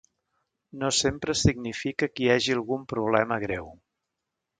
No 0.83 0.87
sempre 0.99 1.35
significa 1.41 2.09
que 2.15 2.23
hi 2.23 2.31
hagi 2.37 2.55
algun 2.57 2.87
problema 2.95 3.39
greu. 3.45 3.69